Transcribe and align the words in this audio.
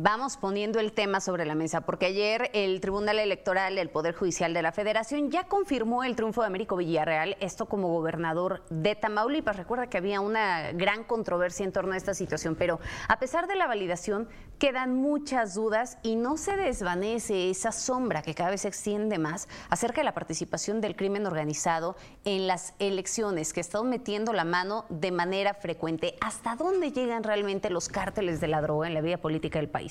Vamos 0.00 0.36
poniendo 0.36 0.78
el 0.78 0.92
tema 0.92 1.20
sobre 1.20 1.44
la 1.44 1.56
mesa, 1.56 1.80
porque 1.80 2.06
ayer 2.06 2.52
el 2.52 2.80
Tribunal 2.80 3.18
Electoral 3.18 3.74
del 3.74 3.90
Poder 3.90 4.14
Judicial 4.14 4.54
de 4.54 4.62
la 4.62 4.70
Federación 4.70 5.32
ya 5.32 5.48
confirmó 5.48 6.04
el 6.04 6.14
triunfo 6.14 6.42
de 6.42 6.46
Américo 6.46 6.76
Villarreal, 6.76 7.36
esto 7.40 7.66
como 7.66 7.88
gobernador 7.88 8.62
de 8.70 8.94
Tamaulipas. 8.94 9.56
Recuerda 9.56 9.88
que 9.88 9.98
había 9.98 10.20
una 10.20 10.70
gran 10.70 11.02
controversia 11.02 11.64
en 11.64 11.72
torno 11.72 11.94
a 11.94 11.96
esta 11.96 12.14
situación, 12.14 12.54
pero 12.54 12.78
a 13.08 13.18
pesar 13.18 13.48
de 13.48 13.56
la 13.56 13.66
validación, 13.66 14.28
quedan 14.60 14.94
muchas 14.94 15.56
dudas 15.56 15.98
y 16.04 16.14
no 16.14 16.36
se 16.36 16.56
desvanece 16.56 17.50
esa 17.50 17.72
sombra 17.72 18.22
que 18.22 18.36
cada 18.36 18.50
vez 18.50 18.60
se 18.60 18.68
extiende 18.68 19.18
más 19.18 19.48
acerca 19.68 20.00
de 20.00 20.04
la 20.04 20.14
participación 20.14 20.80
del 20.80 20.94
crimen 20.94 21.26
organizado 21.26 21.96
en 22.24 22.46
las 22.46 22.74
elecciones, 22.78 23.52
que 23.52 23.60
están 23.60 23.88
metiendo 23.88 24.32
la 24.32 24.44
mano 24.44 24.84
de 24.90 25.10
manera 25.10 25.54
frecuente. 25.54 26.14
¿Hasta 26.20 26.54
dónde 26.54 26.92
llegan 26.92 27.24
realmente 27.24 27.68
los 27.68 27.88
cárteles 27.88 28.40
de 28.40 28.46
la 28.46 28.60
droga 28.60 28.86
en 28.86 28.94
la 28.94 29.00
vida 29.00 29.16
política 29.16 29.58
del 29.58 29.68
país? 29.68 29.87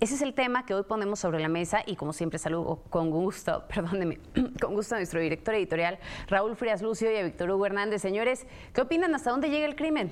Ese 0.00 0.14
es 0.14 0.22
el 0.22 0.34
tema 0.34 0.66
que 0.66 0.74
hoy 0.74 0.82
ponemos 0.82 1.18
sobre 1.20 1.40
la 1.40 1.48
mesa 1.48 1.82
y 1.86 1.96
como 1.96 2.12
siempre 2.12 2.38
saludo 2.38 2.82
con 2.90 3.10
gusto, 3.10 3.64
perdóneme, 3.74 4.18
con 4.60 4.74
gusto 4.74 4.94
a 4.94 4.98
nuestro 4.98 5.20
director 5.20 5.54
editorial 5.54 5.98
Raúl 6.28 6.56
Frías 6.56 6.82
Lucio 6.82 7.10
y 7.10 7.16
a 7.16 7.22
Víctor 7.22 7.50
Hugo 7.50 7.66
Hernández. 7.66 8.02
Señores, 8.02 8.46
¿qué 8.72 8.80
opinan? 8.80 9.14
¿Hasta 9.14 9.30
dónde 9.30 9.50
llega 9.50 9.66
el 9.66 9.76
crimen? 9.76 10.10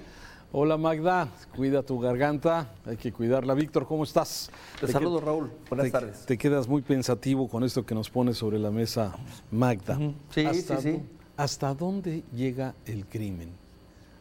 Hola 0.53 0.77
Magda, 0.77 1.29
cuida 1.55 1.83
tu 1.83 1.99
garganta, 1.99 2.73
hay 2.87 2.97
que 2.97 3.13
cuidarla. 3.13 3.53
Víctor, 3.55 3.87
¿cómo 3.87 4.05
estás? 4.05 4.51
Te, 4.81 4.87
saludo 4.87 5.21
Raúl, 5.21 5.51
buenas 5.69 5.91
tardes. 5.91 6.25
Te 6.25 6.39
quedas 6.39 6.69
muy 6.69 6.83
pensativo 6.83 7.49
con 7.49 7.65
esto 7.65 7.85
que 7.85 7.95
nos 7.95 8.09
pone 8.09 8.33
sobre 8.33 8.59
la 8.59 8.71
mesa 8.71 9.17
Magda. 9.51 9.99
Sí, 10.31 10.47
sí, 10.55 10.75
sí. 10.81 11.03
¿Hasta 11.37 11.75
dónde 11.75 12.23
llega 12.33 12.75
el 12.87 13.05
crimen? 13.07 13.51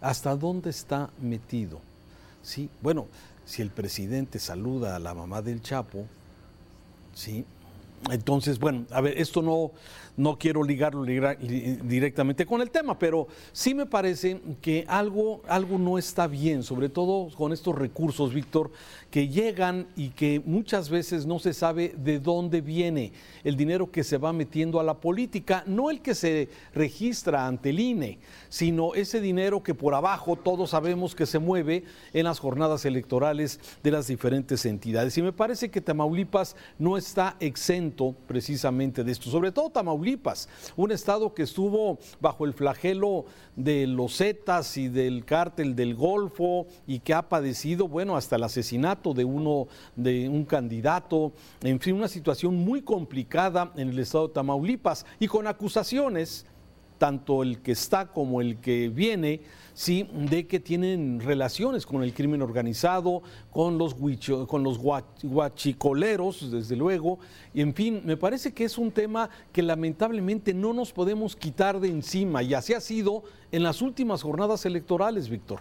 ¿Hasta 0.01 0.35
dónde 0.35 0.71
está 0.71 1.09
metido? 1.21 1.79
Sí, 2.45 2.69
bueno, 2.83 3.07
si 3.43 3.63
el 3.63 3.71
presidente 3.71 4.37
saluda 4.37 4.95
a 4.95 4.99
la 4.99 5.15
mamá 5.15 5.41
del 5.41 5.63
Chapo, 5.63 6.05
¿sí? 7.15 7.43
Entonces, 8.11 8.59
bueno, 8.59 8.85
a 8.91 9.01
ver, 9.01 9.17
esto 9.17 9.41
no, 9.41 9.71
no 10.15 10.37
quiero 10.37 10.63
ligarlo 10.63 11.03
directamente 11.03 12.45
con 12.45 12.61
el 12.61 12.69
tema, 12.69 12.99
pero 12.99 13.27
sí 13.51 13.73
me 13.73 13.87
parece 13.87 14.39
que 14.61 14.85
algo, 14.87 15.41
algo 15.47 15.79
no 15.79 15.97
está 15.97 16.27
bien, 16.27 16.61
sobre 16.61 16.89
todo 16.89 17.35
con 17.35 17.51
estos 17.51 17.75
recursos, 17.75 18.31
Víctor, 18.33 18.71
que 19.09 19.27
llegan 19.27 19.87
y 19.95 20.09
que 20.09 20.41
muchas 20.45 20.89
veces 20.89 21.25
no 21.25 21.39
se 21.39 21.53
sabe 21.53 21.95
de 21.97 22.19
dónde 22.19 22.61
viene 22.61 23.11
el 23.43 23.57
dinero 23.57 23.89
que 23.89 24.03
se 24.03 24.17
va 24.17 24.31
metiendo 24.33 24.79
a 24.79 24.83
la 24.83 24.95
política, 24.95 25.63
no 25.65 25.89
el 25.89 26.01
que 26.01 26.13
se 26.13 26.49
registra 26.75 27.47
ante 27.47 27.71
el 27.71 27.79
INE, 27.79 28.19
sino 28.49 28.93
ese 28.93 29.19
dinero 29.19 29.63
que 29.63 29.73
por 29.73 29.95
abajo 29.95 30.35
todos 30.35 30.69
sabemos 30.69 31.15
que 31.15 31.25
se 31.25 31.39
mueve 31.39 31.85
en 32.13 32.25
las 32.25 32.39
jornadas 32.39 32.85
electorales 32.85 33.59
de 33.81 33.91
las 33.91 34.07
diferentes 34.07 34.65
entidades. 34.65 35.17
Y 35.17 35.23
me 35.23 35.33
parece 35.33 35.71
que 35.71 35.81
Tamaulipas 35.81 36.55
no 36.77 36.97
está 36.97 37.35
exento 37.39 37.84
precisamente 37.91 39.03
de 39.03 39.11
esto, 39.11 39.29
sobre 39.29 39.51
todo 39.51 39.69
Tamaulipas 39.69 40.49
un 40.75 40.91
estado 40.91 41.33
que 41.33 41.43
estuvo 41.43 41.97
bajo 42.19 42.45
el 42.45 42.53
flagelo 42.53 43.25
de 43.55 43.87
los 43.87 44.17
Zetas 44.17 44.77
y 44.77 44.87
del 44.87 45.25
cártel 45.25 45.75
del 45.75 45.95
Golfo 45.95 46.67
y 46.87 46.99
que 46.99 47.13
ha 47.13 47.29
padecido, 47.29 47.87
bueno, 47.87 48.15
hasta 48.15 48.35
el 48.35 48.43
asesinato 48.43 49.13
de 49.13 49.25
uno, 49.25 49.67
de 49.95 50.29
un 50.29 50.45
candidato, 50.45 51.33
en 51.61 51.79
fin, 51.79 51.95
una 51.95 52.07
situación 52.07 52.55
muy 52.55 52.81
complicada 52.81 53.71
en 53.75 53.89
el 53.89 53.99
estado 53.99 54.27
de 54.27 54.33
Tamaulipas 54.33 55.05
y 55.19 55.27
con 55.27 55.47
acusaciones, 55.47 56.45
tanto 56.97 57.43
el 57.43 57.59
que 57.59 57.73
está 57.73 58.07
como 58.07 58.41
el 58.41 58.57
que 58.57 58.89
viene, 58.89 59.41
sí, 59.73 60.09
de 60.13 60.47
que 60.47 60.59
tienen 60.59 61.19
relaciones 61.19 61.85
con 61.85 62.03
el 62.03 62.13
crimen 62.13 62.41
organizado, 62.41 63.21
con 63.51 63.77
los, 63.77 63.95
guachicoleros, 65.23 66.51
desde 66.51 66.75
luego, 66.75 67.19
y 67.53 67.61
en 67.61 67.73
fin, 67.73 68.01
me 68.05 68.17
parece 68.17 68.53
que 68.53 68.63
es 68.65 68.77
un 68.77 68.91
tema 68.91 69.29
que 69.51 69.61
lamentablemente 69.61 70.53
no 70.53 70.73
nos 70.73 70.91
podemos 70.91 71.35
quitar 71.35 71.79
de 71.79 71.89
encima, 71.89 72.41
y 72.43 72.53
así 72.53 72.73
ha 72.73 72.81
sido 72.81 73.23
en 73.51 73.63
las 73.63 73.81
últimas 73.81 74.23
jornadas 74.23 74.65
electorales, 74.65 75.29
Víctor. 75.29 75.59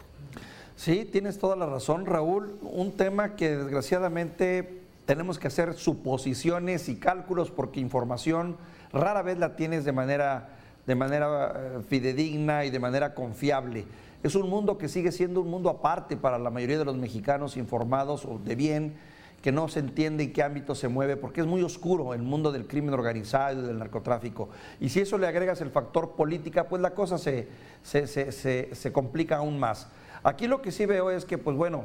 Sí, 0.76 1.08
tienes 1.10 1.38
toda 1.38 1.54
la 1.54 1.66
razón, 1.66 2.04
Raúl, 2.06 2.58
un 2.62 2.92
tema 2.92 3.36
que 3.36 3.56
desgraciadamente 3.56 4.82
tenemos 5.06 5.38
que 5.38 5.48
hacer 5.48 5.74
suposiciones 5.74 6.88
y 6.88 6.96
cálculos 6.96 7.50
porque 7.50 7.78
información 7.80 8.56
rara 8.92 9.22
vez 9.22 9.38
la 9.38 9.56
tienes 9.56 9.84
de 9.84 9.92
manera 9.92 10.48
de 10.86 10.94
manera 10.94 11.52
eh, 11.56 11.82
fidedigna 11.88 12.64
y 12.64 12.70
de 12.70 12.78
manera 12.78 13.14
confiable. 13.14 13.84
Es 14.22 14.34
un 14.34 14.48
mundo 14.48 14.78
que 14.78 14.88
sigue 14.88 15.12
siendo 15.12 15.40
un 15.40 15.50
mundo 15.50 15.68
aparte 15.68 16.16
para 16.16 16.38
la 16.38 16.50
mayoría 16.50 16.78
de 16.78 16.84
los 16.84 16.96
mexicanos 16.96 17.56
informados 17.56 18.24
o 18.24 18.38
de 18.38 18.54
bien, 18.54 18.94
que 19.42 19.52
no 19.52 19.68
se 19.68 19.80
entiende 19.80 20.24
en 20.24 20.32
qué 20.32 20.42
ámbito 20.42 20.74
se 20.74 20.88
mueve, 20.88 21.18
porque 21.18 21.42
es 21.42 21.46
muy 21.46 21.62
oscuro 21.62 22.14
el 22.14 22.22
mundo 22.22 22.50
del 22.50 22.66
crimen 22.66 22.94
organizado 22.94 23.62
y 23.62 23.66
del 23.66 23.78
narcotráfico. 23.78 24.48
Y 24.80 24.88
si 24.88 25.00
eso 25.00 25.18
le 25.18 25.26
agregas 25.26 25.60
el 25.60 25.70
factor 25.70 26.12
política, 26.12 26.66
pues 26.66 26.80
la 26.80 26.94
cosa 26.94 27.18
se, 27.18 27.48
se, 27.82 28.06
se, 28.06 28.74
se 28.74 28.92
complica 28.92 29.36
aún 29.36 29.60
más. 29.60 29.88
Aquí 30.22 30.46
lo 30.46 30.62
que 30.62 30.72
sí 30.72 30.86
veo 30.86 31.10
es 31.10 31.26
que, 31.26 31.36
pues 31.36 31.54
bueno, 31.54 31.84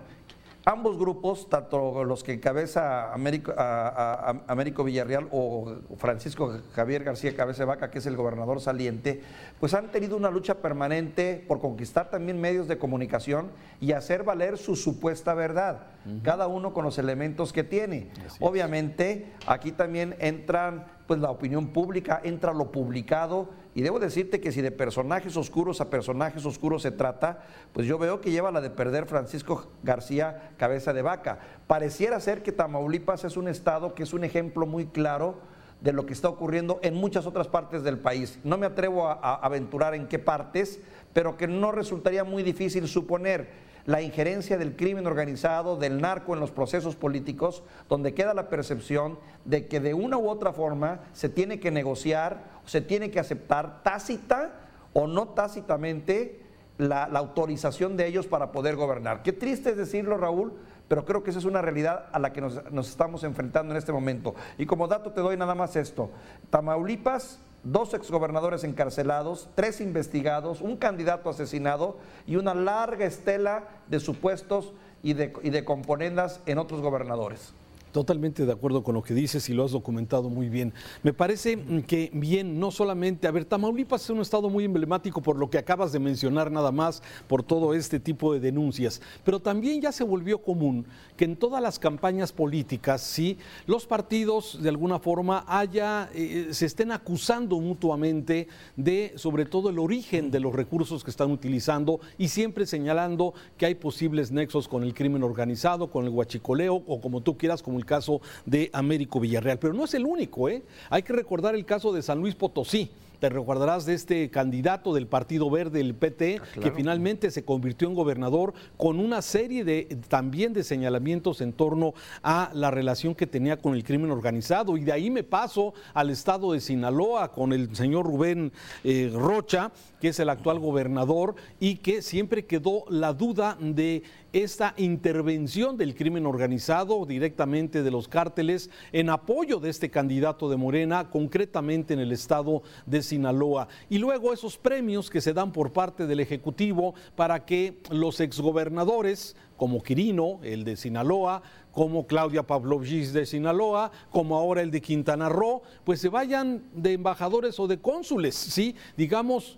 ambos 0.69 0.99
grupos, 0.99 1.49
tanto 1.49 2.03
los 2.03 2.23
que 2.23 2.33
encabeza 2.33 3.11
Américo, 3.11 3.53
Américo 3.57 4.83
Villarreal 4.83 5.27
o 5.31 5.77
Francisco 5.97 6.59
Javier 6.73 7.03
García 7.03 7.35
Cabeza 7.35 7.65
Vaca, 7.65 7.89
que 7.89 7.97
es 7.97 8.05
el 8.05 8.15
gobernador 8.15 8.61
saliente, 8.61 9.21
pues 9.59 9.73
han 9.73 9.91
tenido 9.91 10.15
una 10.15 10.29
lucha 10.29 10.55
permanente 10.55 11.43
por 11.47 11.59
conquistar 11.59 12.11
también 12.11 12.39
medios 12.39 12.67
de 12.67 12.77
comunicación 12.77 13.49
y 13.81 13.93
hacer 13.93 14.23
valer 14.23 14.57
su 14.57 14.75
supuesta 14.75 15.33
verdad, 15.33 15.87
cada 16.23 16.47
uno 16.47 16.71
con 16.71 16.85
los 16.85 16.99
elementos 16.99 17.51
que 17.51 17.63
tiene. 17.63 18.11
Obviamente, 18.39 19.33
aquí 19.47 19.71
también 19.71 20.15
entran 20.19 20.85
pues 21.07 21.19
la 21.19 21.31
opinión 21.31 21.69
pública, 21.69 22.21
entra 22.23 22.53
lo 22.53 22.71
publicado 22.71 23.49
y 23.79 23.81
debo 23.81 23.97
decirte 23.97 24.41
que 24.41 24.51
si 24.51 24.61
de 24.61 24.71
personajes 24.71 25.37
oscuros 25.37 25.79
a 25.79 25.89
personajes 25.89 26.45
oscuros 26.45 26.81
se 26.81 26.91
trata, 26.91 27.45
pues 27.71 27.87
yo 27.87 27.97
veo 27.97 28.19
que 28.19 28.29
lleva 28.29 28.51
la 28.51 28.59
de 28.59 28.69
perder 28.69 29.05
Francisco 29.05 29.71
García 29.83 30.51
Cabeza 30.57 30.91
de 30.91 31.01
Vaca. 31.01 31.39
Pareciera 31.65 32.19
ser 32.19 32.43
que 32.43 32.51
Tamaulipas 32.51 33.23
es 33.23 33.37
un 33.37 33.47
estado 33.47 33.95
que 33.95 34.03
es 34.03 34.11
un 34.11 34.25
ejemplo 34.25 34.65
muy 34.65 34.87
claro 34.87 35.37
de 35.79 35.93
lo 35.93 36.05
que 36.05 36.11
está 36.11 36.27
ocurriendo 36.27 36.81
en 36.83 36.93
muchas 36.95 37.25
otras 37.25 37.47
partes 37.47 37.81
del 37.81 37.99
país. 37.99 38.37
No 38.43 38.57
me 38.57 38.65
atrevo 38.65 39.07
a, 39.07 39.13
a 39.13 39.35
aventurar 39.35 39.95
en 39.95 40.09
qué 40.09 40.19
partes, 40.19 40.81
pero 41.13 41.37
que 41.37 41.47
no 41.47 41.71
resultaría 41.71 42.25
muy 42.25 42.43
difícil 42.43 42.85
suponer 42.85 43.47
la 43.89 44.03
injerencia 44.03 44.59
del 44.59 44.75
crimen 44.75 45.07
organizado, 45.07 45.75
del 45.75 45.99
narco 45.99 46.35
en 46.35 46.39
los 46.39 46.51
procesos 46.51 46.95
políticos, 46.95 47.63
donde 47.87 48.13
queda 48.13 48.35
la 48.35 48.47
percepción 48.47 49.17
de 49.45 49.65
que 49.65 49.79
de 49.79 49.95
una 49.95 50.15
u 50.15 50.29
otra 50.29 50.53
forma 50.53 50.99
se 51.11 51.27
tiene 51.27 51.59
que 51.59 51.71
negociar, 51.71 52.43
se 52.67 52.81
tiene 52.81 53.09
que 53.09 53.19
aceptar 53.19 53.81
tácita 53.81 54.51
o 54.93 55.07
no 55.07 55.29
tácitamente 55.29 56.39
la, 56.77 57.05
autorización 57.05 57.97
de 57.97 58.05
ellos 58.05 58.27
para 58.27 58.51
poder 58.51 58.75
gobernar. 58.75 59.23
Qué 59.23 59.33
triste 59.33 59.71
es 59.71 59.77
decirlo, 59.77 60.17
Raúl, 60.17 60.53
pero 60.87 61.03
creo 61.03 61.23
que 61.23 61.31
esa 61.31 61.39
es 61.39 61.45
una 61.45 61.63
realidad 61.63 62.09
a 62.11 62.19
la 62.19 62.31
que 62.31 62.41
nos, 62.41 62.71
nos 62.71 62.89
estamos 62.89 63.23
enfrentando 63.23 63.73
en 63.73 63.79
este 63.79 63.91
momento. 63.91 64.35
Y 64.59 64.67
como 64.67 64.87
dato 64.87 65.13
te 65.13 65.21
doy 65.21 65.35
nada 65.35 65.55
más 65.55 65.75
esto. 65.75 66.11
Tamaulipas 66.51 67.39
dos 67.63 67.93
exgobernadores 67.93 68.63
encarcelados, 68.63 69.49
tres 69.55 69.81
investigados, 69.81 70.61
un 70.61 70.77
candidato 70.77 71.29
asesinado 71.29 71.97
y 72.25 72.35
una 72.35 72.53
larga 72.53 73.05
estela 73.05 73.65
de 73.87 73.99
supuestos 73.99 74.73
y 75.03 75.13
de, 75.13 75.33
y 75.43 75.49
de 75.49 75.65
componendas 75.65 76.41
en 76.45 76.57
otros 76.57 76.81
gobernadores. 76.81 77.53
Totalmente 77.91 78.45
de 78.45 78.51
acuerdo 78.51 78.83
con 78.83 78.93
lo 78.93 79.01
que 79.01 79.15
dices 79.15 79.49
y 79.49 79.53
lo 79.53 79.65
has 79.65 79.71
documentado 79.71 80.29
muy 80.29 80.47
bien. 80.47 80.73
Me 81.01 81.11
parece 81.11 81.57
que 81.87 82.11
bien, 82.13 82.59
no 82.59 82.69
solamente, 82.69 83.27
a 83.27 83.31
ver, 83.31 83.45
Tamaulipas 83.45 84.03
es 84.03 84.09
un 84.11 84.19
estado 84.19 84.47
muy 84.47 84.65
emblemático 84.65 85.21
por 85.21 85.37
lo 85.37 85.49
que 85.49 85.57
acabas 85.57 85.91
de 85.91 85.97
mencionar 85.97 86.51
nada 86.51 86.71
más, 86.71 87.01
por 87.27 87.41
todo 87.41 87.73
este 87.73 87.99
tipo 87.99 88.31
de 88.31 88.39
denuncias, 88.39 89.01
pero 89.25 89.39
también 89.39 89.81
ya 89.81 89.91
se 89.91 90.03
volvió 90.03 90.39
común 90.39 90.85
que 91.17 91.25
en 91.25 91.35
todas 91.35 91.63
las 91.63 91.79
campañas 91.79 92.31
políticas, 92.31 93.01
sí, 93.01 93.37
los 93.65 93.87
partidos 93.87 94.61
de 94.61 94.69
alguna 94.69 94.99
forma 94.99 95.43
haya, 95.47 96.11
eh, 96.13 96.49
se 96.51 96.67
estén 96.67 96.91
acusando 96.91 97.59
mutuamente 97.59 98.47
de 98.75 99.13
sobre 99.15 99.45
todo 99.45 99.69
el 99.69 99.79
origen 99.79 100.29
de 100.29 100.39
los 100.39 100.53
recursos 100.53 101.03
que 101.03 101.09
están 101.09 101.31
utilizando 101.31 101.99
y 102.19 102.27
siempre 102.27 102.67
señalando 102.67 103.33
que 103.57 103.65
hay 103.65 103.75
posibles 103.75 104.31
nexos 104.31 104.67
con 104.67 104.83
el 104.83 104.93
crimen 104.93 105.23
organizado, 105.23 105.89
con 105.89 106.05
el 106.05 106.11
huachicoleo 106.11 106.83
o 106.85 107.01
como 107.01 107.21
tú 107.21 107.35
quieras, 107.35 107.63
como 107.63 107.78
el 107.79 107.85
caso 107.85 108.21
de 108.45 108.69
Américo 108.73 109.19
Villarreal. 109.19 109.57
Pero 109.59 109.73
no 109.73 109.85
es 109.85 109.93
el 109.93 110.05
único, 110.05 110.49
¿eh? 110.49 110.61
Hay 110.89 111.03
que 111.03 111.13
recordar 111.13 111.55
el 111.55 111.65
caso 111.65 111.91
de 111.91 112.01
San 112.01 112.19
Luis 112.19 112.35
Potosí 112.35 112.91
te 113.19 113.29
recordarás 113.29 113.85
de 113.85 113.93
este 113.93 114.29
candidato 114.29 114.93
del 114.93 115.07
Partido 115.07 115.49
Verde, 115.49 115.81
el 115.81 115.93
PT, 115.93 116.39
Ah, 116.39 116.59
que 116.61 116.71
finalmente 116.71 117.31
se 117.31 117.43
convirtió 117.43 117.87
en 117.87 117.95
gobernador 117.95 118.53
con 118.77 118.99
una 118.99 119.21
serie 119.21 119.63
de 119.63 119.97
también 120.07 120.53
de 120.53 120.63
señalamientos 120.63 121.41
en 121.41 121.53
torno 121.53 121.93
a 122.23 122.51
la 122.53 122.71
relación 122.71 123.15
que 123.15 123.27
tenía 123.27 123.57
con 123.57 123.75
el 123.75 123.83
crimen 123.83 124.11
organizado. 124.11 124.77
Y 124.77 124.83
de 124.83 124.91
ahí 124.91 125.09
me 125.09 125.23
paso 125.23 125.73
al 125.93 126.09
estado 126.09 126.53
de 126.53 126.61
Sinaloa 126.61 127.31
con 127.31 127.51
el 127.51 127.75
señor 127.75 128.05
Rubén 128.05 128.51
eh, 128.83 129.11
Rocha, 129.13 129.71
que 129.99 130.09
es 130.09 130.19
el 130.19 130.29
actual 130.29 130.59
gobernador, 130.59 131.35
y 131.59 131.75
que 131.77 132.01
siempre 132.01 132.45
quedó 132.45 132.85
la 132.89 133.13
duda 133.13 133.57
de 133.59 134.03
esta 134.33 134.73
intervención 134.77 135.77
del 135.77 135.95
crimen 135.95 136.25
organizado 136.25 137.05
directamente 137.05 137.83
de 137.83 137.91
los 137.91 138.07
cárteles 138.07 138.69
en 138.91 139.09
apoyo 139.09 139.59
de 139.59 139.69
este 139.69 139.89
candidato 139.89 140.49
de 140.49 140.57
Morena, 140.57 141.09
concretamente 141.09 141.93
en 141.93 141.99
el 141.99 142.11
estado 142.11 142.61
de 142.85 143.01
Sinaloa. 143.01 143.67
Y 143.89 143.97
luego 143.97 144.33
esos 144.33 144.57
premios 144.57 145.09
que 145.09 145.21
se 145.21 145.33
dan 145.33 145.51
por 145.51 145.71
parte 145.71 146.05
del 146.05 146.19
Ejecutivo 146.19 146.93
para 147.15 147.45
que 147.45 147.79
los 147.89 148.19
exgobernadores, 148.19 149.35
como 149.57 149.81
Quirino, 149.81 150.39
el 150.43 150.63
de 150.63 150.75
Sinaloa, 150.75 151.41
como 151.71 152.07
Claudia 152.07 152.43
Pavlovich 152.43 153.09
de 153.11 153.25
Sinaloa, 153.25 153.91
como 154.11 154.35
ahora 154.35 154.61
el 154.61 154.71
de 154.71 154.81
Quintana 154.81 155.29
Roo, 155.29 155.61
pues 155.83 156.01
se 156.01 156.09
vayan 156.09 156.63
de 156.73 156.93
embajadores 156.93 157.59
o 157.59 157.67
de 157.67 157.79
cónsules, 157.79 158.35
¿sí? 158.35 158.75
Digamos, 158.97 159.57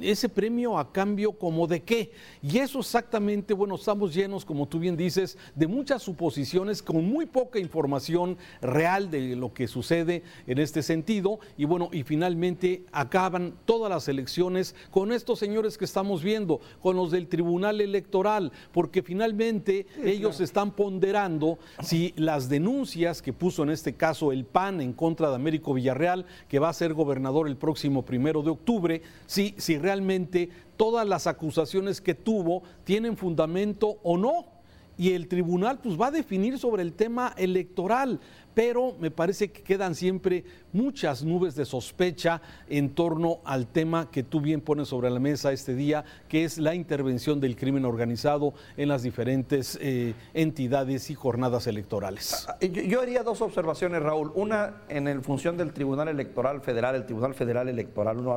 ese 0.00 0.28
premio 0.28 0.78
a 0.78 0.92
cambio 0.92 1.32
como 1.32 1.66
de 1.66 1.82
qué. 1.82 2.12
Y 2.42 2.58
eso 2.58 2.80
exactamente, 2.80 3.54
bueno, 3.54 3.74
estamos 3.74 4.14
llenos, 4.14 4.44
como 4.44 4.66
tú 4.66 4.78
bien 4.78 4.96
dices, 4.96 5.38
de 5.54 5.66
muchas 5.66 6.02
suposiciones 6.02 6.82
con 6.82 7.04
muy 7.04 7.26
poca 7.26 7.58
información 7.58 8.36
real 8.60 9.10
de 9.10 9.36
lo 9.36 9.52
que 9.52 9.68
sucede 9.68 10.22
en 10.46 10.58
este 10.58 10.82
sentido. 10.82 11.40
Y 11.56 11.64
bueno, 11.64 11.88
y 11.92 12.02
finalmente 12.02 12.84
acaban 12.92 13.54
todas 13.64 13.90
las 13.90 14.08
elecciones 14.08 14.74
con 14.90 15.12
estos 15.12 15.38
señores 15.38 15.78
que 15.78 15.84
estamos 15.84 16.22
viendo, 16.22 16.60
con 16.80 16.96
los 16.96 17.10
del 17.10 17.28
Tribunal 17.28 17.80
Electoral, 17.80 18.52
porque 18.72 19.02
finalmente 19.02 19.86
ellos 20.04 20.40
están 20.40 20.72
ponderando 20.72 21.58
si 21.82 22.12
las 22.16 22.48
denuncias 22.48 23.22
que 23.22 23.32
puso 23.32 23.62
en 23.62 23.70
este 23.70 23.94
caso 23.94 24.32
el 24.32 24.44
PAN 24.44 24.80
en 24.80 24.92
contra 24.92 25.28
de 25.28 25.36
Américo 25.36 25.74
Villarreal, 25.74 26.26
que 26.48 26.58
va 26.58 26.68
a 26.68 26.74
ser 26.74 26.94
gobernador 26.94 27.48
el 27.48 27.56
próximo 27.56 28.04
primero 28.04 28.42
de 28.42 28.50
octubre, 28.50 29.02
si, 29.26 29.54
si 29.58 29.69
realmente 29.78 30.48
todas 30.76 31.06
las 31.06 31.26
acusaciones 31.26 32.00
que 32.00 32.14
tuvo 32.14 32.62
tienen 32.84 33.16
fundamento 33.16 33.98
o 34.02 34.16
no. 34.16 34.59
Y 35.00 35.14
el 35.14 35.28
tribunal 35.28 35.78
pues 35.82 35.98
va 35.98 36.08
a 36.08 36.10
definir 36.10 36.58
sobre 36.58 36.82
el 36.82 36.92
tema 36.92 37.32
electoral, 37.38 38.20
pero 38.52 38.94
me 39.00 39.10
parece 39.10 39.50
que 39.50 39.62
quedan 39.62 39.94
siempre 39.94 40.44
muchas 40.74 41.24
nubes 41.24 41.54
de 41.54 41.64
sospecha 41.64 42.42
en 42.68 42.90
torno 42.90 43.38
al 43.46 43.66
tema 43.66 44.10
que 44.10 44.22
tú 44.22 44.42
bien 44.42 44.60
pones 44.60 44.88
sobre 44.88 45.08
la 45.08 45.18
mesa 45.18 45.52
este 45.52 45.74
día, 45.74 46.04
que 46.28 46.44
es 46.44 46.58
la 46.58 46.74
intervención 46.74 47.40
del 47.40 47.56
crimen 47.56 47.86
organizado 47.86 48.52
en 48.76 48.90
las 48.90 49.02
diferentes 49.02 49.78
eh, 49.80 50.12
entidades 50.34 51.08
y 51.08 51.14
jornadas 51.14 51.66
electorales. 51.66 52.46
Yo, 52.60 52.82
yo 52.82 53.00
haría 53.00 53.22
dos 53.22 53.40
observaciones, 53.40 54.02
Raúl. 54.02 54.30
Una 54.34 54.82
en 54.90 55.24
función 55.24 55.56
del 55.56 55.72
Tribunal 55.72 56.08
Electoral 56.08 56.60
Federal, 56.60 56.94
el 56.94 57.06
Tribunal 57.06 57.32
Federal 57.32 57.70
Electoral. 57.70 58.18
Uno 58.18 58.34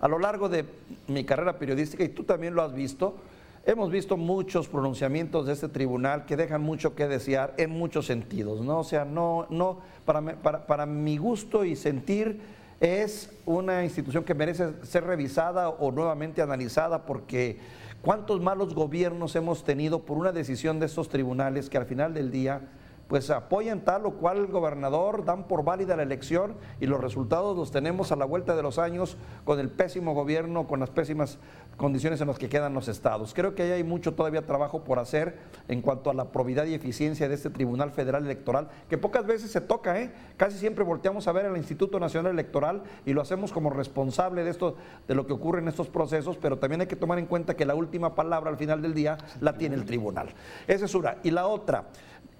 a 0.00 0.08
lo 0.08 0.18
largo 0.18 0.48
de 0.48 0.64
mi 1.08 1.24
carrera 1.24 1.58
periodística, 1.58 2.02
y 2.02 2.08
tú 2.08 2.24
también 2.24 2.54
lo 2.54 2.62
has 2.62 2.72
visto, 2.72 3.16
hemos 3.64 3.90
visto 3.90 4.16
muchos 4.16 4.68
pronunciamientos 4.68 5.46
de 5.46 5.52
este 5.52 5.68
tribunal 5.68 6.24
que 6.26 6.36
dejan 6.36 6.62
mucho 6.62 6.94
que 6.94 7.06
desear 7.06 7.54
en 7.56 7.70
muchos 7.70 8.06
sentidos, 8.06 8.62
¿no? 8.62 8.80
O 8.80 8.84
sea, 8.84 9.04
no, 9.04 9.46
no, 9.50 9.78
para, 10.04 10.20
para, 10.42 10.66
para 10.66 10.86
mi 10.86 11.18
gusto 11.18 11.64
y 11.64 11.76
sentir 11.76 12.40
es 12.80 13.30
una 13.44 13.84
institución 13.84 14.24
que 14.24 14.34
merece 14.34 14.72
ser 14.84 15.04
revisada 15.04 15.68
o 15.68 15.92
nuevamente 15.92 16.40
analizada 16.40 17.04
porque 17.04 17.58
cuántos 18.00 18.40
malos 18.40 18.74
gobiernos 18.74 19.36
hemos 19.36 19.64
tenido 19.64 20.00
por 20.00 20.16
una 20.16 20.32
decisión 20.32 20.80
de 20.80 20.86
estos 20.86 21.10
tribunales 21.10 21.68
que 21.68 21.76
al 21.76 21.84
final 21.84 22.14
del 22.14 22.30
día 22.30 22.62
pues 23.10 23.28
apoyan 23.30 23.80
tal 23.80 24.06
o 24.06 24.12
cual 24.12 24.46
gobernador, 24.46 25.24
dan 25.24 25.48
por 25.48 25.64
válida 25.64 25.96
la 25.96 26.04
elección 26.04 26.54
y 26.78 26.86
los 26.86 27.00
resultados 27.00 27.56
los 27.56 27.72
tenemos 27.72 28.12
a 28.12 28.16
la 28.16 28.24
vuelta 28.24 28.54
de 28.54 28.62
los 28.62 28.78
años 28.78 29.16
con 29.44 29.58
el 29.58 29.68
pésimo 29.68 30.14
gobierno, 30.14 30.68
con 30.68 30.78
las 30.78 30.90
pésimas 30.90 31.40
condiciones 31.76 32.20
en 32.20 32.28
las 32.28 32.38
que 32.38 32.48
quedan 32.48 32.72
los 32.72 32.86
estados. 32.86 33.34
Creo 33.34 33.56
que 33.56 33.64
ahí 33.64 33.72
hay 33.72 33.82
mucho 33.82 34.14
todavía 34.14 34.46
trabajo 34.46 34.84
por 34.84 35.00
hacer 35.00 35.38
en 35.66 35.82
cuanto 35.82 36.08
a 36.08 36.14
la 36.14 36.30
probidad 36.30 36.66
y 36.66 36.74
eficiencia 36.74 37.28
de 37.28 37.34
este 37.34 37.50
Tribunal 37.50 37.90
Federal 37.90 38.24
Electoral, 38.24 38.68
que 38.88 38.96
pocas 38.96 39.26
veces 39.26 39.50
se 39.50 39.60
toca, 39.60 40.00
¿eh? 40.00 40.12
Casi 40.36 40.56
siempre 40.56 40.84
volteamos 40.84 41.26
a 41.26 41.32
ver 41.32 41.46
al 41.46 41.56
Instituto 41.56 41.98
Nacional 41.98 42.30
Electoral 42.30 42.84
y 43.04 43.12
lo 43.12 43.22
hacemos 43.22 43.50
como 43.50 43.70
responsable 43.70 44.44
de 44.44 44.50
esto, 44.50 44.76
de 45.08 45.16
lo 45.16 45.26
que 45.26 45.32
ocurre 45.32 45.58
en 45.58 45.66
estos 45.66 45.88
procesos, 45.88 46.36
pero 46.36 46.60
también 46.60 46.82
hay 46.82 46.86
que 46.86 46.94
tomar 46.94 47.18
en 47.18 47.26
cuenta 47.26 47.56
que 47.56 47.66
la 47.66 47.74
última 47.74 48.14
palabra 48.14 48.50
al 48.50 48.56
final 48.56 48.80
del 48.80 48.94
día 48.94 49.18
la 49.40 49.58
tiene 49.58 49.74
el 49.74 49.84
tribunal. 49.84 50.28
Esa 50.68 50.84
es 50.84 50.94
una. 50.94 51.16
Y 51.24 51.32
la 51.32 51.48
otra, 51.48 51.86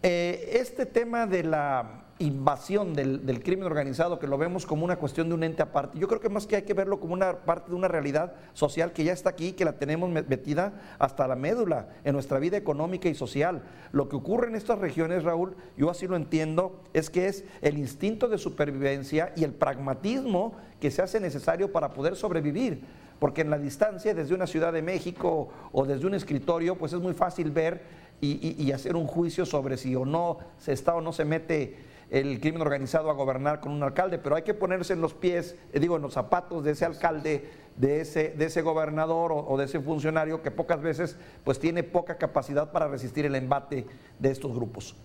eh, 0.02 0.50
este 0.54 0.86
tema 0.86 1.26
de 1.26 1.44
la 1.44 2.04
invasión 2.18 2.92
del, 2.92 3.24
del 3.24 3.42
crimen 3.42 3.64
organizado, 3.64 4.18
que 4.18 4.26
lo 4.26 4.36
vemos 4.36 4.66
como 4.66 4.84
una 4.84 4.96
cuestión 4.96 5.30
de 5.30 5.34
un 5.34 5.42
ente 5.42 5.62
aparte, 5.62 5.98
yo 5.98 6.06
creo 6.06 6.20
que 6.20 6.28
más 6.28 6.46
que 6.46 6.56
hay 6.56 6.62
que 6.62 6.74
verlo 6.74 7.00
como 7.00 7.14
una 7.14 7.32
parte 7.46 7.70
de 7.70 7.76
una 7.76 7.88
realidad 7.88 8.34
social 8.52 8.92
que 8.92 9.04
ya 9.04 9.14
está 9.14 9.30
aquí, 9.30 9.52
que 9.52 9.64
la 9.64 9.72
tenemos 9.78 10.10
met- 10.10 10.26
metida 10.26 10.74
hasta 10.98 11.26
la 11.26 11.34
médula 11.34 11.88
en 12.04 12.12
nuestra 12.12 12.38
vida 12.38 12.58
económica 12.58 13.08
y 13.08 13.14
social. 13.14 13.62
Lo 13.92 14.10
que 14.10 14.16
ocurre 14.16 14.48
en 14.48 14.54
estas 14.54 14.78
regiones, 14.80 15.24
Raúl, 15.24 15.56
yo 15.78 15.88
así 15.88 16.06
lo 16.06 16.16
entiendo, 16.16 16.82
es 16.92 17.08
que 17.08 17.26
es 17.26 17.44
el 17.62 17.78
instinto 17.78 18.28
de 18.28 18.36
supervivencia 18.36 19.32
y 19.34 19.44
el 19.44 19.54
pragmatismo 19.54 20.52
que 20.78 20.90
se 20.90 21.00
hace 21.00 21.20
necesario 21.20 21.72
para 21.72 21.94
poder 21.94 22.16
sobrevivir 22.16 22.84
porque 23.18 23.42
en 23.42 23.50
la 23.50 23.58
distancia 23.58 24.14
desde 24.14 24.34
una 24.34 24.46
Ciudad 24.46 24.72
de 24.72 24.80
México 24.80 25.50
o 25.72 25.84
desde 25.84 26.06
un 26.06 26.14
escritorio, 26.14 26.76
pues 26.78 26.94
es 26.94 27.00
muy 27.00 27.12
fácil 27.12 27.50
ver 27.50 27.82
y, 28.20 28.72
hacer 28.72 28.96
un 28.96 29.06
juicio 29.06 29.46
sobre 29.46 29.76
si 29.76 29.94
o 29.96 30.04
no 30.04 30.38
se 30.58 30.72
está 30.72 30.94
o 30.94 31.00
no 31.00 31.12
se 31.12 31.24
mete 31.24 31.76
el 32.10 32.40
crimen 32.40 32.60
organizado 32.60 33.08
a 33.08 33.14
gobernar 33.14 33.60
con 33.60 33.72
un 33.72 33.82
alcalde, 33.82 34.18
pero 34.18 34.34
hay 34.34 34.42
que 34.42 34.52
ponerse 34.52 34.92
en 34.92 35.00
los 35.00 35.14
pies, 35.14 35.56
eh, 35.72 35.78
digo, 35.78 35.96
en 35.96 36.02
los 36.02 36.12
zapatos 36.12 36.64
de 36.64 36.72
ese 36.72 36.84
alcalde, 36.84 37.48
de 37.76 38.00
ese, 38.00 38.30
de 38.30 38.46
ese 38.46 38.62
gobernador 38.62 39.30
o, 39.32 39.46
o 39.46 39.56
de 39.56 39.66
ese 39.66 39.80
funcionario 39.80 40.42
que 40.42 40.50
pocas 40.50 40.82
veces 40.82 41.16
pues 41.44 41.60
tiene 41.60 41.82
poca 41.84 42.18
capacidad 42.18 42.72
para 42.72 42.88
resistir 42.88 43.26
el 43.26 43.36
embate 43.36 43.86
de 44.18 44.30
estos 44.30 44.52
grupos. 44.52 44.96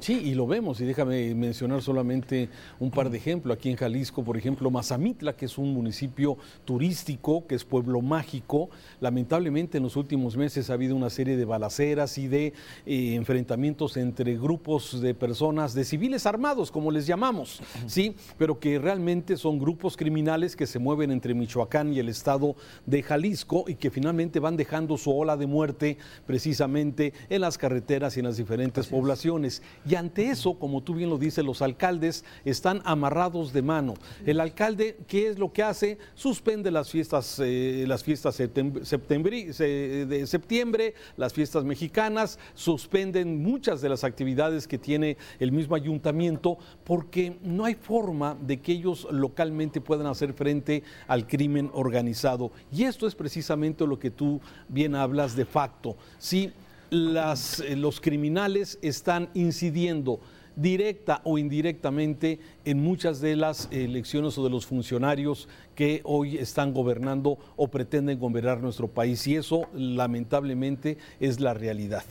Sí, 0.00 0.20
y 0.24 0.34
lo 0.34 0.46
vemos, 0.46 0.80
y 0.80 0.84
déjame 0.84 1.34
mencionar 1.34 1.82
solamente 1.82 2.48
un 2.78 2.90
par 2.90 3.10
de 3.10 3.18
ejemplos. 3.18 3.56
Aquí 3.56 3.70
en 3.70 3.76
Jalisco, 3.76 4.22
por 4.22 4.36
ejemplo, 4.36 4.70
Mazamitla, 4.70 5.34
que 5.34 5.46
es 5.46 5.58
un 5.58 5.72
municipio 5.72 6.36
turístico, 6.64 7.46
que 7.46 7.54
es 7.54 7.64
pueblo 7.64 8.00
mágico. 8.00 8.70
Lamentablemente 9.00 9.78
en 9.78 9.84
los 9.84 9.96
últimos 9.96 10.36
meses 10.36 10.70
ha 10.70 10.74
habido 10.74 10.94
una 10.94 11.10
serie 11.10 11.36
de 11.36 11.44
balaceras 11.44 12.18
y 12.18 12.28
de 12.28 12.52
eh, 12.86 13.14
enfrentamientos 13.14 13.96
entre 13.96 14.36
grupos 14.36 15.00
de 15.00 15.14
personas, 15.14 15.74
de 15.74 15.84
civiles 15.84 16.26
armados, 16.26 16.70
como 16.70 16.90
les 16.90 17.06
llamamos, 17.06 17.60
¿sí? 17.86 18.14
Pero 18.38 18.58
que 18.58 18.78
realmente 18.78 19.36
son 19.36 19.58
grupos 19.58 19.96
criminales 19.96 20.56
que 20.56 20.66
se 20.66 20.78
mueven 20.78 21.10
entre 21.10 21.34
Michoacán 21.34 21.92
y 21.92 21.98
el 21.98 22.08
estado 22.08 22.56
de 22.86 23.02
Jalisco 23.02 23.64
y 23.66 23.74
que 23.76 23.90
finalmente 23.90 24.40
van 24.40 24.56
dejando 24.56 24.98
su 24.98 25.16
ola 25.16 25.36
de 25.36 25.46
muerte 25.46 25.98
precisamente 26.26 27.12
en 27.28 27.40
las 27.40 27.58
carreteras 27.58 28.16
y 28.16 28.20
en 28.20 28.26
las 28.26 28.36
diferentes 28.36 28.86
poblaciones. 28.86 29.62
Y 29.88 29.94
ante 29.96 30.28
eso, 30.28 30.54
como 30.54 30.82
tú 30.82 30.94
bien 30.94 31.10
lo 31.10 31.18
dices, 31.18 31.44
los 31.44 31.62
alcaldes 31.62 32.24
están 32.44 32.80
amarrados 32.84 33.52
de 33.52 33.62
mano. 33.62 33.94
El 34.24 34.40
alcalde, 34.40 34.96
¿qué 35.06 35.28
es 35.28 35.38
lo 35.38 35.52
que 35.52 35.62
hace? 35.62 35.98
Suspende 36.14 36.70
las 36.70 36.90
fiestas, 36.90 37.40
eh, 37.42 37.84
las 37.86 38.02
fiestas 38.02 38.38
de 38.38 40.24
septiembre, 40.26 40.94
las 41.16 41.32
fiestas 41.32 41.64
mexicanas, 41.64 42.38
suspenden 42.54 43.42
muchas 43.42 43.80
de 43.80 43.88
las 43.88 44.04
actividades 44.04 44.66
que 44.66 44.78
tiene 44.78 45.16
el 45.38 45.52
mismo 45.52 45.74
ayuntamiento 45.74 46.58
porque 46.84 47.36
no 47.42 47.64
hay 47.64 47.74
forma 47.74 48.36
de 48.40 48.60
que 48.60 48.72
ellos 48.72 49.06
localmente 49.10 49.80
puedan 49.80 50.06
hacer 50.06 50.32
frente 50.32 50.82
al 51.06 51.26
crimen 51.26 51.70
organizado. 51.72 52.52
Y 52.72 52.84
esto 52.84 53.06
es 53.06 53.14
precisamente 53.14 53.86
lo 53.86 53.98
que 53.98 54.10
tú 54.10 54.40
bien 54.68 54.94
hablas 54.94 55.36
de 55.36 55.44
facto. 55.44 55.96
Sí, 56.18 56.52
las, 56.94 57.60
eh, 57.60 57.76
los 57.76 58.00
criminales 58.00 58.78
están 58.82 59.28
incidiendo 59.34 60.20
directa 60.56 61.20
o 61.24 61.36
indirectamente 61.36 62.38
en 62.64 62.82
muchas 62.82 63.20
de 63.20 63.36
las 63.36 63.68
elecciones 63.72 64.38
o 64.38 64.44
de 64.44 64.50
los 64.50 64.66
funcionarios 64.66 65.48
que 65.74 66.00
hoy 66.04 66.38
están 66.38 66.72
gobernando 66.72 67.38
o 67.56 67.68
pretenden 67.68 68.18
gobernar 68.18 68.62
nuestro 68.62 68.88
país. 68.88 69.26
Y 69.26 69.36
eso 69.36 69.66
lamentablemente 69.74 70.96
es 71.20 71.40
la 71.40 71.54
realidad. 71.54 72.04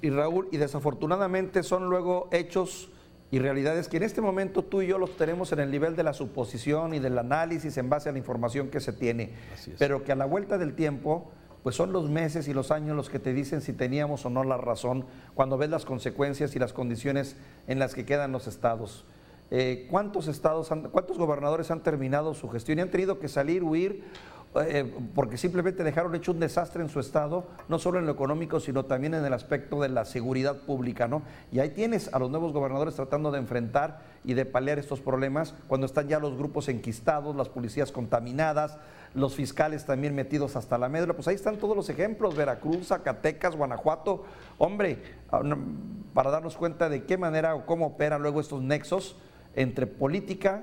Y 0.00 0.10
Raúl, 0.10 0.48
y 0.52 0.56
desafortunadamente 0.56 1.62
son 1.62 1.90
luego 1.90 2.28
hechos 2.32 2.88
y 3.30 3.40
realidades 3.40 3.88
que 3.88 3.98
en 3.98 4.04
este 4.04 4.20
momento 4.20 4.62
tú 4.62 4.80
y 4.80 4.86
yo 4.86 4.96
los 4.96 5.16
tenemos 5.16 5.52
en 5.52 5.58
el 5.58 5.70
nivel 5.70 5.96
de 5.96 6.02
la 6.02 6.14
suposición 6.14 6.94
y 6.94 6.98
del 6.98 7.18
análisis 7.18 7.76
en 7.76 7.90
base 7.90 8.08
a 8.08 8.12
la 8.12 8.18
información 8.18 8.68
que 8.68 8.80
se 8.80 8.92
tiene, 8.92 9.32
pero 9.78 10.02
que 10.02 10.12
a 10.12 10.16
la 10.16 10.24
vuelta 10.24 10.56
del 10.56 10.74
tiempo, 10.74 11.30
pues 11.62 11.76
son 11.76 11.92
los 11.92 12.08
meses 12.08 12.48
y 12.48 12.54
los 12.54 12.70
años 12.70 12.96
los 12.96 13.10
que 13.10 13.18
te 13.18 13.32
dicen 13.32 13.60
si 13.60 13.72
teníamos 13.72 14.24
o 14.24 14.30
no 14.30 14.44
la 14.44 14.56
razón 14.56 15.04
cuando 15.34 15.58
ves 15.58 15.70
las 15.70 15.84
consecuencias 15.84 16.54
y 16.56 16.58
las 16.58 16.72
condiciones 16.72 17.36
en 17.66 17.78
las 17.78 17.94
que 17.94 18.04
quedan 18.04 18.32
los 18.32 18.46
estados. 18.46 19.04
Eh, 19.50 19.86
¿Cuántos 19.90 20.28
estados, 20.28 20.68
cuántos 20.92 21.16
gobernadores 21.16 21.70
han 21.70 21.82
terminado 21.82 22.34
su 22.34 22.48
gestión 22.50 22.78
y 22.78 22.82
han 22.82 22.90
tenido 22.90 23.18
que 23.18 23.28
salir, 23.28 23.64
huir 23.64 24.04
eh, 24.54 24.90
porque 25.14 25.36
simplemente 25.36 25.84
dejaron 25.84 26.14
hecho 26.14 26.32
un 26.32 26.40
desastre 26.40 26.82
en 26.82 26.88
su 26.88 27.00
estado, 27.00 27.46
no 27.68 27.78
solo 27.78 27.98
en 27.98 28.06
lo 28.06 28.12
económico, 28.12 28.60
sino 28.60 28.86
también 28.86 29.12
en 29.12 29.24
el 29.24 29.32
aspecto 29.34 29.80
de 29.80 29.90
la 29.90 30.06
seguridad 30.06 30.56
pública, 30.56 31.06
¿no? 31.06 31.22
Y 31.52 31.58
ahí 31.58 31.70
tienes 31.70 32.12
a 32.14 32.18
los 32.18 32.30
nuevos 32.30 32.52
gobernadores 32.52 32.94
tratando 32.94 33.30
de 33.30 33.38
enfrentar 33.38 34.00
y 34.24 34.32
de 34.32 34.46
paliar 34.46 34.78
estos 34.78 35.00
problemas 35.00 35.54
cuando 35.66 35.86
están 35.86 36.08
ya 36.08 36.18
los 36.18 36.36
grupos 36.36 36.68
enquistados, 36.68 37.36
las 37.36 37.50
policías 37.50 37.92
contaminadas, 37.92 38.78
los 39.14 39.34
fiscales 39.34 39.84
también 39.84 40.14
metidos 40.14 40.56
hasta 40.56 40.78
la 40.78 40.88
médula, 40.88 41.12
pues 41.12 41.28
ahí 41.28 41.34
están 41.34 41.58
todos 41.58 41.76
los 41.76 41.90
ejemplos, 41.90 42.34
Veracruz, 42.34 42.88
Zacatecas, 42.88 43.54
Guanajuato, 43.54 44.24
hombre, 44.56 45.02
ah, 45.30 45.42
para 46.14 46.30
darnos 46.30 46.56
cuenta 46.56 46.88
de 46.88 47.04
qué 47.04 47.18
manera 47.18 47.54
o 47.54 47.66
cómo 47.66 47.86
operan 47.86 48.22
luego 48.22 48.40
estos 48.40 48.62
nexos 48.62 49.16
entre 49.54 49.86
política 49.86 50.62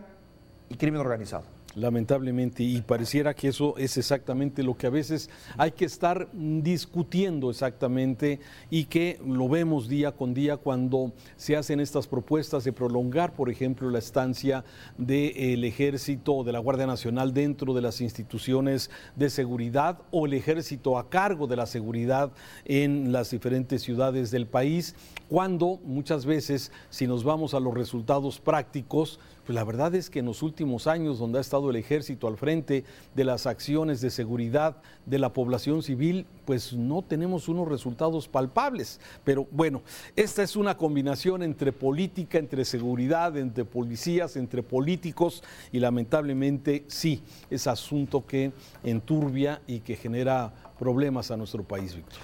y 0.70 0.76
crimen 0.76 1.02
organizado 1.02 1.55
lamentablemente, 1.76 2.64
y 2.64 2.82
pareciera 2.82 3.34
que 3.34 3.50
eso 3.50 3.78
es 3.78 3.98
exactamente 3.98 4.64
lo 4.64 4.78
que 4.78 4.88
a 4.88 4.90
veces 4.90 5.30
hay 5.58 5.72
que 5.72 5.86
estar 5.86 6.30
discutiendo 6.34 7.50
exactamente 7.50 8.40
y 8.70 8.86
que 8.86 9.20
lo 9.26 9.50
vemos 9.50 9.88
día 9.88 10.14
con 10.14 10.34
día 10.34 10.58
cuando 10.58 11.12
se 11.36 11.56
hacen 11.56 11.80
estas 11.80 12.08
propuestas 12.08 12.64
de 12.64 12.74
prolongar, 12.74 13.34
por 13.34 13.50
ejemplo, 13.50 13.90
la 13.90 14.00
estancia 14.00 14.64
del 14.98 15.64
ejército 15.64 16.36
o 16.36 16.44
de 16.44 16.54
la 16.54 16.60
Guardia 16.60 16.88
Nacional 16.88 17.34
dentro 17.34 17.74
de 17.74 17.82
las 17.82 18.02
instituciones 18.02 18.90
de 19.16 19.30
seguridad 19.30 20.00
o 20.12 20.26
el 20.26 20.34
ejército 20.34 20.98
a 20.98 21.10
cargo 21.10 21.48
de 21.48 21.58
la 21.58 21.66
seguridad 21.66 22.32
en 22.64 23.12
las 23.12 23.32
diferentes 23.32 23.82
ciudades 23.82 24.32
del 24.32 24.48
país, 24.48 24.96
cuando 25.30 25.80
muchas 25.84 26.26
veces, 26.26 26.72
si 26.90 27.08
nos 27.08 27.24
vamos 27.24 27.54
a 27.54 27.60
los 27.60 27.74
resultados 27.74 28.40
prácticos, 28.40 29.20
pues 29.46 29.56
la 29.56 29.64
verdad 29.64 29.94
es 29.94 30.10
que 30.10 30.20
en 30.20 30.26
los 30.26 30.42
últimos 30.42 30.88
años, 30.88 31.20
donde 31.20 31.38
ha 31.38 31.42
estado 31.42 31.70
el 31.70 31.76
ejército 31.76 32.28
al 32.28 32.38
frente 32.38 32.84
de 33.14 33.24
las 33.24 33.46
acciones 33.46 34.02
de 34.02 34.10
seguridad 34.10 34.78
de 35.06 35.20
la 35.20 35.34
población 35.34 35.84
civil, 35.84 36.26
pues 36.46 36.74
no 36.74 37.04
tenemos 37.04 37.48
unos 37.48 37.68
resultados 37.68 38.28
palpables. 38.28 39.00
Pero 39.24 39.48
bueno, 39.52 39.84
esta 40.16 40.42
es 40.42 40.56
una 40.56 40.78
combinación 40.78 41.44
entre 41.44 41.72
política, 41.72 42.40
entre 42.40 42.66
seguridad, 42.66 43.38
entre 43.38 43.66
policías, 43.66 44.36
entre 44.36 44.64
políticos 44.64 45.44
y 45.72 45.80
lamentablemente 45.80 46.84
sí, 46.88 47.22
es 47.50 47.68
asunto 47.68 48.26
que 48.26 48.52
enturbia 48.84 49.62
y 49.68 49.80
que 49.82 49.96
genera 49.96 50.52
problemas 50.80 51.30
a 51.30 51.38
nuestro 51.38 51.64
país, 51.64 51.96
Víctor. 51.96 52.20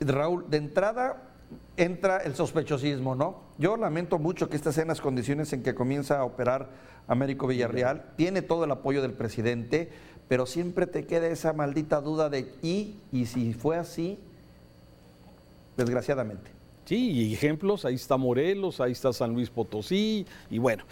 Raúl, 0.00 0.48
de 0.48 0.56
entrada, 0.56 1.29
entra 1.76 2.18
el 2.18 2.34
sospechosismo, 2.34 3.14
¿no? 3.14 3.40
Yo 3.58 3.76
lamento 3.76 4.18
mucho 4.18 4.48
que 4.48 4.56
estas 4.56 4.74
sean 4.74 4.88
las 4.88 5.00
condiciones 5.00 5.52
en 5.52 5.62
que 5.62 5.74
comienza 5.74 6.18
a 6.18 6.24
operar 6.24 6.68
Américo 7.08 7.46
Villarreal. 7.46 8.12
Tiene 8.16 8.42
todo 8.42 8.64
el 8.64 8.70
apoyo 8.70 9.02
del 9.02 9.12
presidente, 9.12 9.90
pero 10.28 10.46
siempre 10.46 10.86
te 10.86 11.06
queda 11.06 11.26
esa 11.26 11.52
maldita 11.52 12.00
duda 12.00 12.30
de 12.30 12.52
y, 12.62 13.00
y 13.12 13.26
si 13.26 13.52
fue 13.52 13.76
así, 13.76 14.18
desgraciadamente. 15.76 16.59
Sí, 16.90 17.12
y 17.12 17.34
ejemplos, 17.34 17.84
ahí 17.84 17.94
está 17.94 18.16
Morelos, 18.16 18.80
ahí 18.80 18.90
está 18.90 19.12
San 19.12 19.32
Luis 19.32 19.48
Potosí, 19.48 20.26
y 20.50 20.58
bueno, 20.58 20.82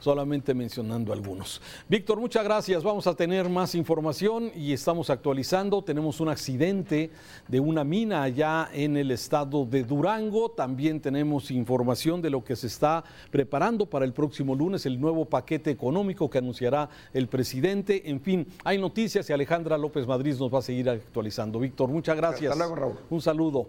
solamente 0.00 0.52
mencionando 0.52 1.12
algunos. 1.12 1.62
Víctor, 1.88 2.18
muchas 2.18 2.42
gracias. 2.42 2.82
Vamos 2.82 3.06
a 3.06 3.14
tener 3.14 3.48
más 3.48 3.76
información 3.76 4.50
y 4.56 4.72
estamos 4.72 5.10
actualizando. 5.10 5.80
Tenemos 5.80 6.18
un 6.18 6.28
accidente 6.28 7.12
de 7.46 7.60
una 7.60 7.84
mina 7.84 8.24
allá 8.24 8.68
en 8.72 8.96
el 8.96 9.12
estado 9.12 9.64
de 9.64 9.84
Durango. 9.84 10.50
También 10.50 11.00
tenemos 11.00 11.52
información 11.52 12.20
de 12.20 12.30
lo 12.30 12.42
que 12.42 12.56
se 12.56 12.66
está 12.66 13.04
preparando 13.30 13.86
para 13.86 14.04
el 14.04 14.12
próximo 14.12 14.56
lunes, 14.56 14.86
el 14.86 15.00
nuevo 15.00 15.24
paquete 15.24 15.70
económico 15.70 16.28
que 16.28 16.38
anunciará 16.38 16.88
el 17.12 17.28
presidente. 17.28 18.10
En 18.10 18.20
fin, 18.20 18.44
hay 18.64 18.78
noticias 18.78 19.30
y 19.30 19.32
Alejandra 19.32 19.78
López 19.78 20.04
Madrid 20.04 20.34
nos 20.36 20.52
va 20.52 20.58
a 20.58 20.62
seguir 20.62 20.90
actualizando. 20.90 21.60
Víctor, 21.60 21.90
muchas 21.90 22.16
gracias. 22.16 22.50
Hasta 22.50 22.64
luego, 22.64 22.74
Raúl. 22.74 22.98
Un 23.08 23.20
saludo. 23.22 23.68